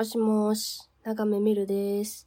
[0.00, 2.26] もしもし、長めみるです。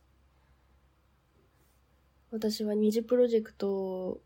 [2.30, 4.22] 私は Nizi Project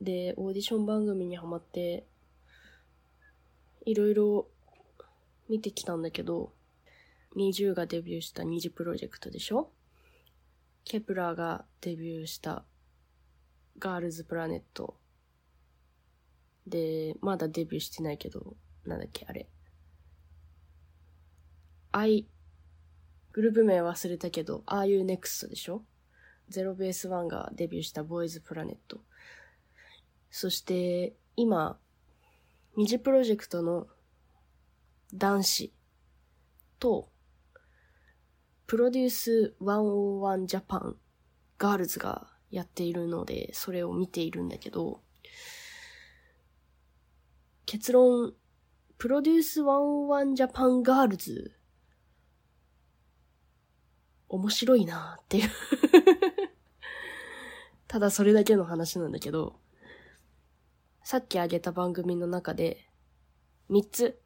[0.00, 2.06] でオーディション番組にハマって、
[3.84, 4.46] いろいろ
[5.48, 6.52] 見てきたんだけど、
[7.34, 9.68] 20がデビューした Nizi Project でしょ？
[10.84, 12.62] Kep1er がデビューした
[13.80, 14.96] Girls Planet。
[16.68, 19.48] で、まだデビューしてないけど、なんだっけ、あれ。
[21.90, 22.28] I
[23.36, 25.84] グループ名忘れたけど、 R U Next でしょ？
[26.48, 29.02] ZEROBASEONE がデビューした Boys Planet。
[30.30, 31.78] そして、今、
[32.78, 33.88] Nizi Project の
[35.12, 35.74] 男子
[36.78, 37.10] と、
[38.66, 40.96] Produce 101 Japan
[41.58, 45.02] Girls がやっているので、それを見ているんだけど、
[47.66, 48.32] 結論、
[48.96, 51.52] Produce 101 Japan Girls
[54.28, 55.50] 面白いなっていう
[57.88, 59.58] ただそれだけの話なんだけど、
[61.04, 62.88] さっき挙げた番組の中で、
[63.70, 64.20] 3つ、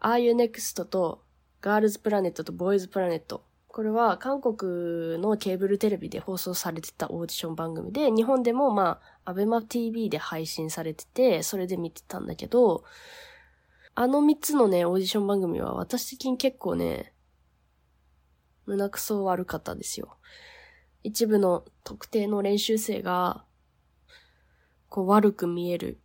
[0.00, 1.24] R U Next と、
[1.60, 3.44] Girls Planet と Boys Planet。
[3.66, 12.84] これは韓国のケーブルテレビで放送されてたオーディション番組で、日本でもまあ、 ABEMA TV で配信されてて、それで見てたんだけど、
[13.96, 17.12] あの3つのね、オーディション番組は私的に結構ね、
[18.66, 20.16] 胸くそ悪かったですよ。
[21.02, 23.44] 一部の特定の練習生が、
[24.88, 26.00] こう悪く見える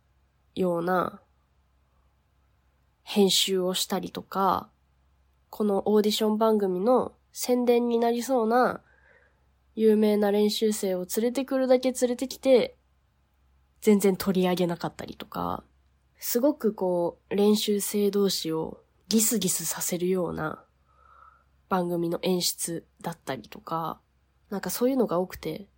[0.54, 1.20] ような
[3.02, 4.68] 編集をしたりとか、
[5.50, 8.80] このオーディション番組の宣伝になりそうな
[9.74, 12.76] 有名な練習生を連れてくるだけ連れてきて、
[13.80, 15.64] 全然取り上げなかったりとか、
[16.18, 20.64] すごくこう練習生同士をギスギスさせるような
[21.72, 23.98] 番組の演出だったりとか、
[24.50, 25.70] なんかそういうのが多くて。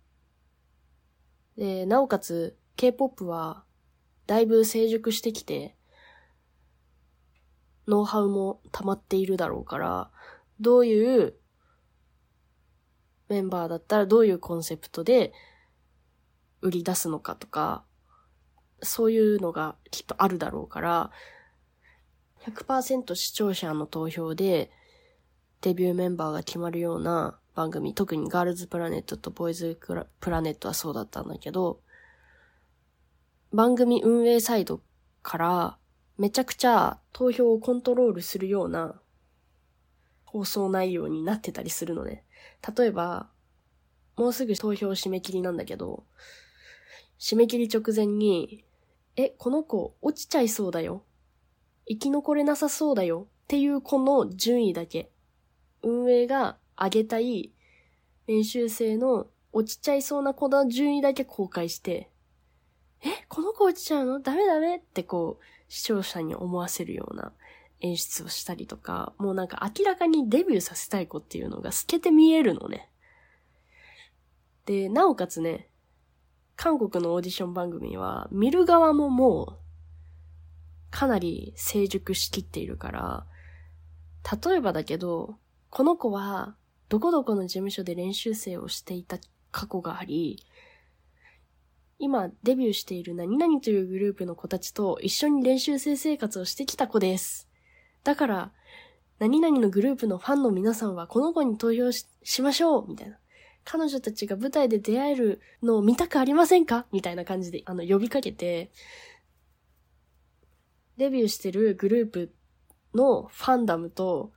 [1.55, 3.63] で、なおかつ K-POP は
[4.27, 5.77] だいぶ成熟してきて、
[7.87, 10.11] ノウハウも溜まっているだろうから、
[10.59, 11.35] どういう
[13.29, 15.31] メンバーだったらどういうコンセプトで
[16.59, 17.85] 売り出すのかとか、
[18.83, 21.11] そういうのがきっとあるだろうから、
[22.45, 24.71] 100%視聴者の投票で
[25.65, 31.79] デビューメンバーが決まるような番組、特にガールズプラネットとボーイズプラネットはそうだったんだけど、
[33.51, 34.83] 番組運営サイド
[35.23, 35.77] から
[36.19, 39.01] めちゃくちゃ投票をコントロールするような
[40.23, 42.23] 放送内容になってたりするのね。
[42.77, 43.27] 例えば、
[44.17, 46.03] もうすぐ投票締め切りなんだけど、
[47.17, 48.65] 締め切り直前に、
[49.15, 51.01] え、この子落ちちゃいそうだよ。
[51.87, 53.25] 生き残れなさそうだよ。
[53.45, 55.09] っていうこの順位だけ。
[55.85, 57.53] 運営が上げたい
[58.27, 62.09] 練習生の落ちちゃいそうな子の順位だけ公開して、
[63.03, 64.19] え、この子落ちちゃうの？
[64.19, 67.31] ダメダメってこう、視聴者に思わせるような
[67.81, 72.89] 演出をしたりとか、もうなんか明らかにデビューさせたい子っていうのが透けて見えるのね。
[74.65, 75.69] で、なおかつね、
[76.55, 79.57] 韓国のオーディション番組は、見る側ももう、
[80.89, 83.25] かなり成熟しきっているから、
[84.43, 85.35] 例えばだけど、
[85.75, 86.55] この子は、
[86.87, 89.17] どこどこの事務所で練習生をしていた
[89.51, 90.41] 過去があり、
[91.99, 97.49] 今デビューしている何々というグループの子たちと一緒に練習生生活をしてきた子です。
[98.05, 98.51] だから、
[99.19, 103.19] 何々のグループのファンの皆さんはこの子に投票ししましょうみたいな。
[103.65, 106.85] 彼女たちが舞台で出会えるのを見たくありませんか？
[106.93, 108.71] みたいな感じで、あの、呼びかけて、
[110.95, 112.33] デビューしてるグループ
[112.93, 114.31] のファンダムと、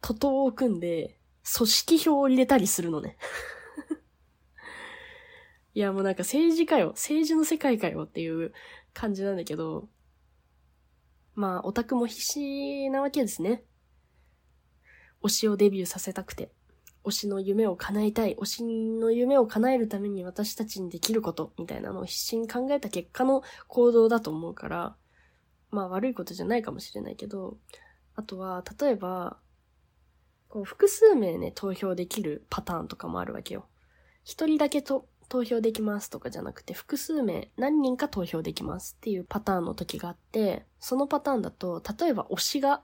[0.00, 1.18] 徒党を組んで、
[1.56, 3.16] 組織票を入れたりするのね。
[5.74, 6.88] いや、もうなんか政治かよ。
[6.90, 8.52] 政治の世界かよっていう
[8.92, 9.88] 感じなんだけど、
[11.34, 13.64] まあ、オタクも必死なわけですね。
[15.22, 16.52] 推しをデビューさせたくて。
[17.02, 18.36] 推しの夢を叶えたい。
[18.36, 24.96] 推しの夢を叶えるために私たちにできること、みたいなのを必死に考えた結果の行動だと思うから、
[25.70, 27.56] まあ悪いことじゃないかもしれないけど、
[28.16, 29.38] あとは、例えば、
[30.50, 33.66] こう、複数名ね、投票できるパターンとかもあるわけよ。
[34.24, 42.82] 一人だけと投票できますとかじゃなくて、複数名何人か投票できますっていうパターンの時があって、そのパターンだと、例えば推しが、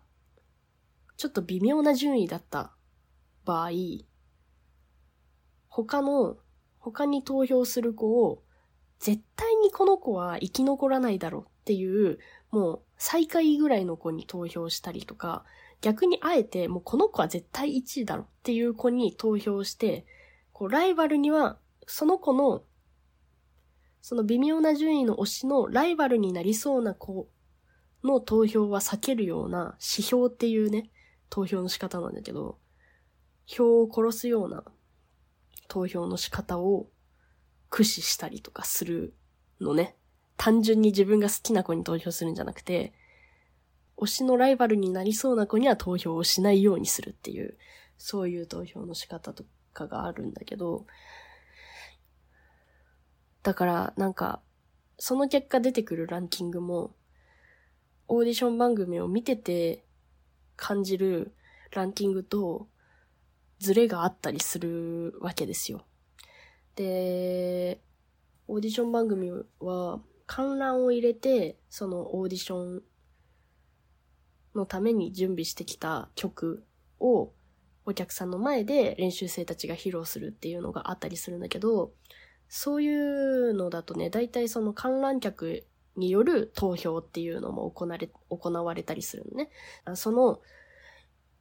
[1.16, 2.70] ちょっと微妙な順位だった
[3.44, 3.70] 場合、
[5.68, 6.36] 他の、
[6.78, 8.44] 他に投票する子を、
[9.00, 12.20] 絶対にこの子は生き残らないだろうっていう、
[12.52, 15.44] もう最下位ぐらいの子に投票したりとか、
[15.86, 20.04] 逆にあえて、もうこの子は絶対1位だろっていう子に投票して、
[20.52, 22.64] こう、ライバルには、その子の、
[24.02, 27.28] その微妙な順位の推しのライバルになりそうな子
[28.02, 30.90] の投票は避けるような指標っていうね、
[31.30, 32.58] 投票の仕方なんだけど、
[33.46, 34.64] 票を殺すような
[35.68, 36.88] 投票の仕方を
[37.70, 39.14] 駆使したりとかする
[39.60, 39.94] のね。
[40.36, 42.92] 単純に自分が好きな子に投票するんじゃなくて、
[43.98, 47.56] 推しのライバルになりそうな子には投票をしないようにするっていう、
[47.96, 50.86] そういう投票の仕方とかがあるんだけど、
[53.42, 54.42] だからなんか、
[54.98, 56.94] その結果出てくるランキングも、
[58.08, 59.84] オーディション番組を見てて
[60.56, 61.34] 感じる
[61.72, 62.68] ランキングと
[63.58, 65.84] ズレがあったりするわけですよ。
[66.74, 67.80] で、
[68.48, 72.82] オーディション番組は観覧を入れて、そのオーディション
[74.56, 76.64] のために準備してきた曲
[76.98, 77.32] を
[77.84, 81.92] お客さんの前で練習生たちが披露するっていうのがあったりするんだけど、
[82.48, 85.64] そういうのだとね、大体その観覧客
[85.96, 89.50] による投票っていうのも行われ、行われたりするのね。
[89.94, 90.40] その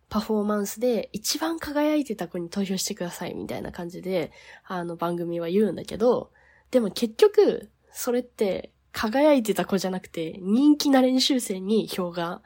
[0.07, 4.31] パフォーマンスで一番輝いてた子に投票してくださいみたいな感じで、
[4.65, 6.31] あの番組は言うんだけど、
[6.71, 12.43] でも結局、それって輝いてた子じゃなくて、人気な練習生に票が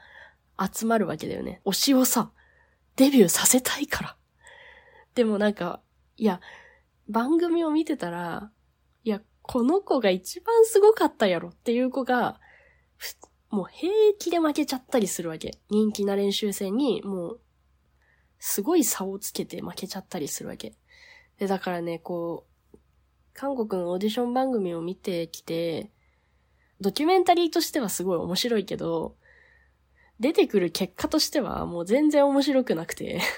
[0.60, 1.60] 集まるわけだよね。
[1.64, 2.32] 推しをさ、
[2.96, 4.16] デビューさせたいから。
[5.14, 5.80] でもなんか、
[6.16, 6.40] いや、
[7.08, 8.50] 番組を見てたら、
[9.04, 12.40] いや、この子が一番すごかったやろっていう子が、
[13.50, 15.58] もう平気で負けちゃったりするわけ。
[15.70, 17.40] 人気な練習生に、もう、
[18.38, 20.76] すごい差をつけて負けちゃったりするわけ。
[21.38, 22.78] で、だからね、こう、
[23.32, 25.90] 韓国のオーディション番組を見てきて、
[26.80, 29.16] ドキュメンタリーとしてはすごい面白いけど、
[30.20, 33.20] 出てくる結果としてはもう全然面白くなくて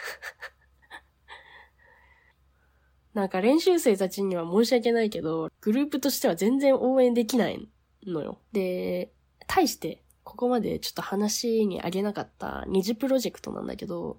[3.15, 7.69] なんか練習生たちには申し訳ないけど、グループとしては全然応援できない
[8.07, 8.41] のよ。
[8.53, 9.13] で、
[9.47, 14.19] 対して、ここまでちょっと話にあげなかった二次プロジェクトなんだけど、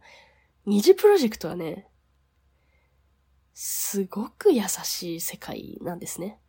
[0.66, 1.90] 二次プロジェクトはね、
[3.56, 6.40] すごく優しい世界なんですね。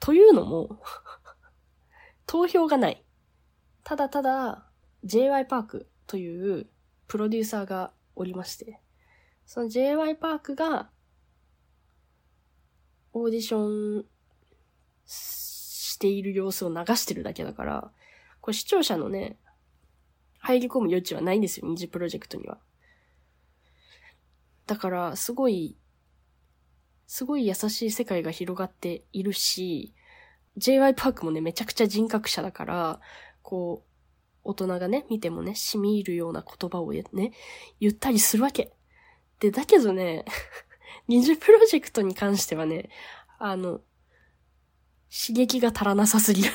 [0.00, 0.82] というのも
[2.26, 3.04] 投票がない。
[3.84, 4.68] ただただ、
[5.04, 6.66] JY パークという
[7.08, 8.80] プロデューサーがおりまして、
[9.46, 10.90] その JY パークが
[13.12, 14.04] オーディション
[15.06, 17.92] している様子を流してるだけだから、
[18.40, 19.38] これ視聴者のね、
[20.38, 22.58] 入り込む余地はないんですよ、二次プロジェクトには。
[24.66, 25.76] だから、すごい、
[27.06, 29.94] すごい優しい世界が広がっているし、
[30.56, 33.00] JY パークもね、めちゃくちゃ人格者だから、
[33.42, 33.93] こう、
[34.44, 37.32] 大人がね、見てもね、染み入るような言葉をね、
[37.80, 38.72] 言ったりするわけ。
[39.40, 40.24] で、だけどね、
[41.08, 42.90] 二次プロジェクトに関してはね、
[43.38, 43.80] あの、
[45.10, 46.50] 刺激が足らなさすぎる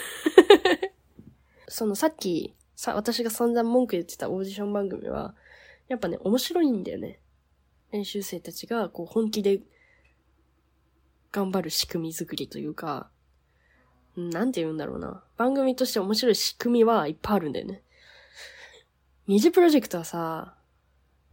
[1.67, 5.35] そのさっき、さ、私が散々文句言ってたオーディション番組は、
[5.87, 7.19] やっぱね、面白いんだよね。
[7.91, 9.61] 練習生たちが、こう、本気で、
[11.31, 13.11] 頑張る仕組み作りというか、
[14.15, 15.23] なんて言うんだろうな。
[15.37, 17.81] 番組として面白い仕組みはいっぱいあるんだよね。
[19.27, 20.55] 二次プロジェクトはさ、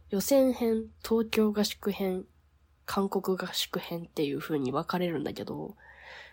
[0.09, 2.25] 予選編、東京合宿編、
[2.85, 5.75] 韓国合宿編っていう風に分かれるんだけど、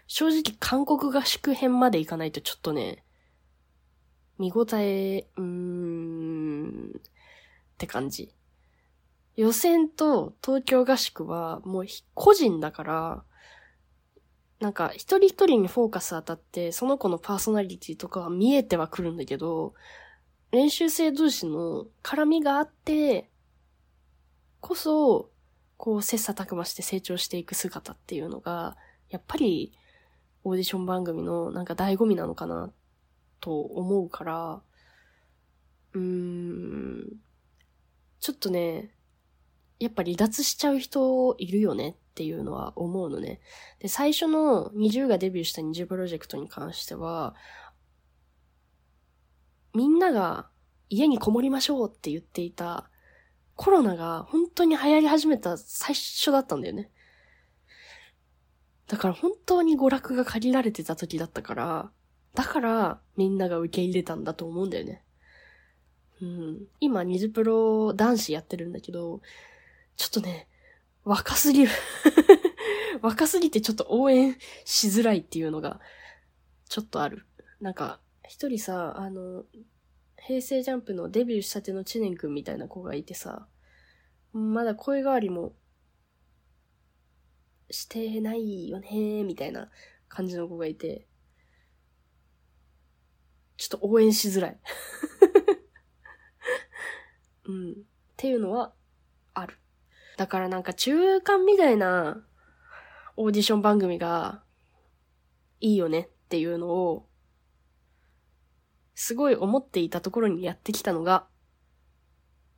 [0.07, 3.03] 正直韓国合宿編まで行かないとちょっとね、
[4.39, 7.01] 見応え、うーん、っ
[7.79, 8.33] て感じ。
[9.37, 13.25] 予選と東京合宿はもう個人だから、
[14.61, 19.75] なんか一人一人にフォーカス当たって、その子のパーソナリティとかは見えてはくるんだけど、
[20.53, 23.29] 練習生同士の絡みがあって、
[24.61, 25.31] こそ、
[25.77, 28.77] こう切磋琢磨して成長していく姿っていうのが、
[29.11, 29.73] やっぱり
[30.45, 32.71] オーディション番組のなんか醍醐味なのかな
[33.41, 34.63] と思うから、
[35.93, 37.17] うーん、
[38.21, 38.91] ちょっとね、
[39.85, 43.41] やっぱ離脱しちゃう人いるよねっていうのは思うのね。
[43.79, 47.35] で、最初の20がデビューした20プロジェクトに関しては、
[49.75, 50.49] みんなが
[50.89, 52.89] 家にこもりましょうって言っていた
[53.57, 56.91] コロナが本当に流行り始めた最初だったんだよね。
[58.87, 61.91] だから本当に娯楽が限られてた時だったから、
[62.35, 65.05] だからみんなが受け入れたんだと思うんだよね。
[66.21, 66.67] うん。
[66.81, 69.21] 今、ニズプロ男子やってるんだけど、
[69.97, 70.49] ちょっとね、
[71.05, 71.73] 若すぎる
[73.03, 75.81] 若すぎてちょっと応援しづらいっていうのが、
[76.69, 77.27] ちょっとある。
[77.61, 79.45] なんか、一人さ、あの、
[80.17, 83.47] 平成ジャンプのデビューしたての知念くんみたいな子がいてさ、
[84.33, 85.55] まだ声変わりも
[87.71, 89.71] してないよねみたいな
[90.09, 91.07] 感じの子がいて、
[93.57, 94.61] ちょっと応援しづらい。
[97.45, 97.73] うん。
[97.73, 97.75] っ
[98.17, 98.75] ていうのは、
[100.17, 102.23] だからなんか中間みたいな
[103.17, 104.43] オーディション番組が
[105.61, 107.09] いいよねっていうのを、
[108.95, 111.27] すごい思っていたところにやってきたのが、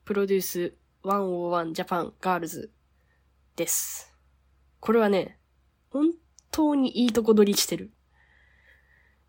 [0.05, 2.73] Produce 101 Japan Girls
[3.57, 4.15] です。
[4.81, 5.39] これはね、
[5.91, 6.13] 本
[6.51, 7.91] 当にいいとこ取りしてる。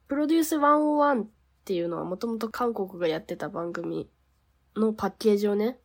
[0.07, 1.27] Produce 101っ
[1.65, 4.09] ていうのはもともと韓国がやってた番組
[4.75, 5.79] のパッケージをね、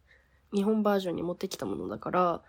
[0.55, 2.43] 日本バージョンに持ってきたものだから、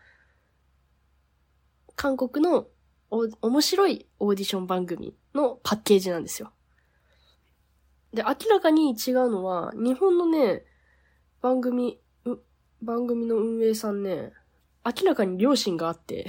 [1.96, 2.68] 韓国の
[3.12, 6.52] お面白いオーディション番組のパッケージなんですよ。
[8.14, 10.64] で、明らかに違うのは、日本のね、
[11.42, 12.00] 番組、
[12.82, 14.34] 番組の運営さんね、
[14.86, 16.28] 明らかに良心があって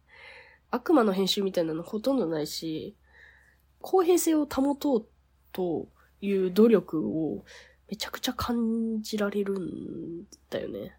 [0.70, 2.96] 悪魔の編集みたいなのほとんどないし、
[3.80, 5.08] 公平性を保とう
[5.52, 5.88] と
[6.20, 7.44] いう努力を
[7.88, 10.96] めちゃくちゃ感じられるんだよね。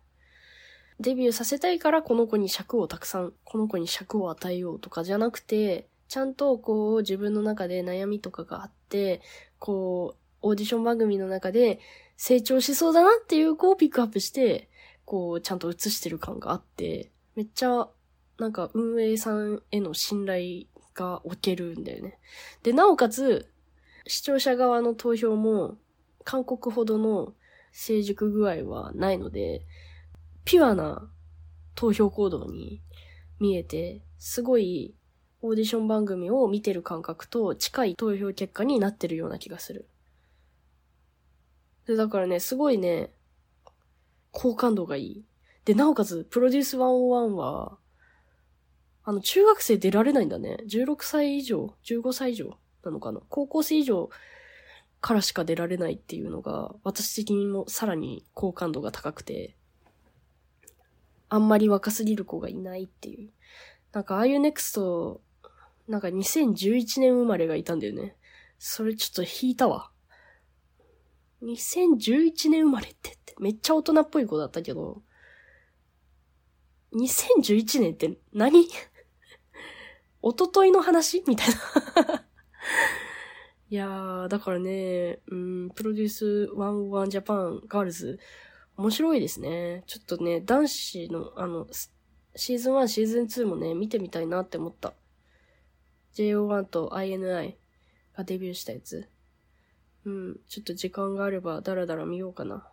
[1.00, 9.22] デビューさせたいからこの子に尺をたくさん、この子に尺を与えようとかじゃなくて、ちゃんとこう自分の中で悩みとかがあって、
[9.60, 11.80] こう、オーディション番組の中で
[12.16, 14.70] 成長しそうだなっていう子をピックアップして、
[15.06, 17.88] こう、ちゃんと映してる感があって、めっちゃ、
[18.40, 22.18] なんか運営さんへの信頼が置けるんだよね。
[22.64, 23.48] で、なおかつ、
[24.08, 25.78] 視聴者側の投票も、
[26.28, 27.34] 韓国ほどの
[27.72, 29.62] 成熟具合はないので、
[30.44, 31.10] ピュアな
[31.74, 32.82] 投票行動に
[33.40, 34.94] 見えて、すごい
[35.42, 39.88] オーディション番組を見てる感覚と近い投票結果になってるような気がする。
[41.86, 43.10] で、だからね、すごいね、
[44.32, 45.26] 好感度がいい。
[45.64, 47.78] で、なおかつ、プロデュース101は、
[49.06, 50.58] あの、中学生出られないんだね。
[50.68, 54.10] 16歳以上 ?15 歳以上なのかな高校生以上
[55.02, 59.56] からしか出られないっていうのが、私的にもさらに好感度が高くて、
[61.30, 63.30] あんまり若すぎる子がいないっていう。
[63.92, 65.22] なんか、ああいうネクスト、
[65.88, 68.16] なんか2011年生まれがいたんだよね。
[68.60, 69.92] それちょっと引いたわ。
[71.44, 75.02] 2011年生まれってってめっちゃ大人っぽい子だったけど、
[76.94, 78.68] 2011年って何？
[80.22, 81.24] おとといの話？
[81.28, 82.26] みたいな
[83.70, 88.20] いやー、だからね、うん、 Produce 101 Japan Girls、
[88.78, 89.84] 面白いですね。
[89.88, 91.68] ちょっとね、男子の、あの、
[92.36, 94.94] シーズン1、シーズン2もね、見てみたいなって思った。
[96.14, 97.56] JO1 と INI
[98.16, 99.10] がデビューしたやつ。
[100.06, 102.72] うん、ちょっと時間があればダラダラ見ようかな。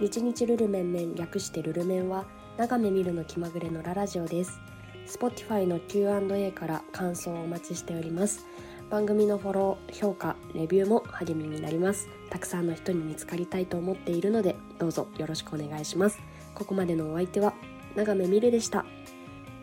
[0.00, 2.26] 日日ルルメンメン略してルルメンは
[2.58, 4.60] 長め見るの気まぐれのララジオです
[5.06, 8.46] Spotify の Q&A から感想をお待ちしております。
[8.90, 12.08] 番組のフォロー、評価、レビューも励みになります。
[12.30, 16.18] たくさんの人に見つかりたいと思っているのでどうぞよろしくお願いします。
[16.54, 17.54] ここまでのお相手は
[17.94, 18.84] 長めみるでした。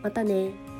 [0.02, 0.71] またね。